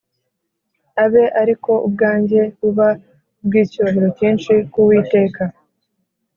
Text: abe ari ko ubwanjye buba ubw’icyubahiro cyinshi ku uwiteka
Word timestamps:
abe 1.03 1.23
ari 1.41 1.53
ko 1.63 1.71
ubwanjye 1.87 2.39
buba 2.59 2.87
ubw’icyubahiro 3.41 4.07
cyinshi 4.17 4.53
ku 4.71 4.77
uwiteka 4.83 5.41